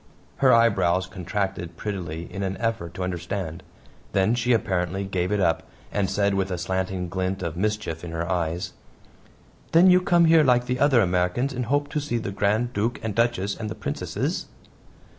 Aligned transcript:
Her 0.37 0.51
eyebrows 0.51 1.05
contracted 1.05 1.77
prettily 1.77 2.23
in 2.33 2.41
an 2.41 2.57
effort 2.57 2.95
to 2.95 3.03
understand. 3.03 3.61
Then 4.13 4.33
she 4.33 4.51
apparently 4.51 5.03
gave 5.03 5.31
it 5.31 5.39
up, 5.39 5.61
and 5.91 6.09
said 6.09 6.33
with 6.33 6.49
a 6.49 6.57
slanting 6.57 7.07
glint 7.07 7.43
of 7.43 7.55
mischief 7.55 8.03
in 8.03 8.09
her 8.09 8.27
eyes: 8.27 8.73
"Then 9.73 9.91
you 9.91 10.01
come 10.01 10.25
here 10.25 10.43
like 10.43 10.65
the 10.65 10.79
other 10.79 11.01
Americans 11.01 11.53
in 11.53 11.65
hope 11.65 11.87
to 11.89 12.01
see 12.01 12.17
the 12.17 12.31
Grand 12.31 12.73
Duke 12.73 12.99
and 13.03 13.13
Duchess 13.13 13.55
and 13.55 13.69
the 13.69 13.75
Princesses?" 13.75 14.47